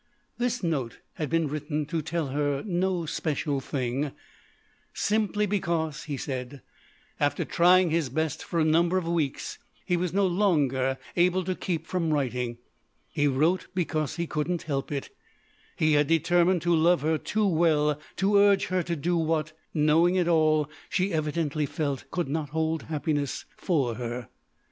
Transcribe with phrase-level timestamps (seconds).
[0.39, 4.13] This note had been written to tell her no special thing;
[4.95, 6.63] simply because, he said,
[7.19, 11.53] after trying his best for a number of weeks, he was not longer able to
[11.53, 12.57] keep from writing.
[13.11, 15.11] He wrote because he couldn't help it.
[15.75, 20.15] He had determined to love her too well to urge her to do what, knowing
[20.15, 24.29] it all, she evidently felt could not hold happiness for her.